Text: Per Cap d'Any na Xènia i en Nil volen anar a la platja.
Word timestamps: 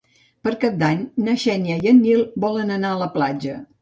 Per 0.47 0.53
Cap 0.61 0.79
d'Any 0.83 1.03
na 1.27 1.35
Xènia 1.43 1.75
i 1.85 1.91
en 1.93 1.99
Nil 2.07 2.25
volen 2.47 2.77
anar 2.79 2.95
a 2.95 2.99
la 3.03 3.11
platja. 3.19 3.61